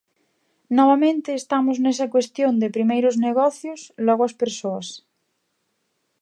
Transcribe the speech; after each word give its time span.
Novamente 0.79 1.29
estamos 1.41 1.77
nesa 1.83 2.07
cuestión 2.13 2.53
de 2.61 2.73
primeiro 2.75 3.07
os 3.11 3.19
negocios, 3.27 3.81
logo 4.07 4.21
as 4.25 4.37
persoas. 4.41 4.87